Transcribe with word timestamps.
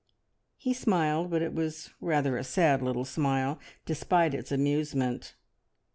He 0.57 0.73
smiled, 0.73 1.29
but 1.29 1.43
it 1.43 1.53
was 1.53 1.91
rather 2.01 2.35
a 2.35 2.43
sad 2.43 2.81
little 2.81 3.05
smile, 3.05 3.59
despite 3.85 4.33
its 4.33 4.51
amusement. 4.51 5.35